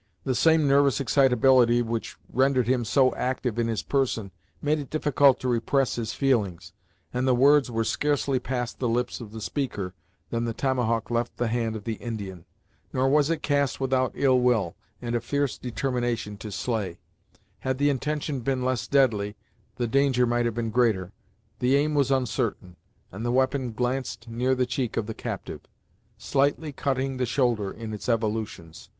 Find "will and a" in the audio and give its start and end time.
14.39-15.21